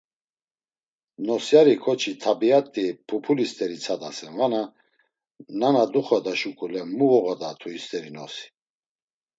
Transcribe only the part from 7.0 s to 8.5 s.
voğodatu hist̆eri nosi?